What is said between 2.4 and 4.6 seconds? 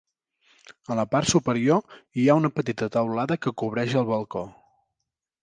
una petita teulada que cobreix el balcó.